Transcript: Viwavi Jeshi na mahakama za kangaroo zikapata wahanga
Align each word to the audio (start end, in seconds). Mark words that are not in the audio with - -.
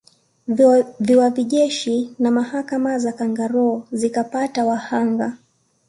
Viwavi 0.99 1.43
Jeshi 1.43 2.15
na 2.19 2.31
mahakama 2.31 2.99
za 2.99 3.11
kangaroo 3.11 3.83
zikapata 3.91 4.65
wahanga 4.65 5.37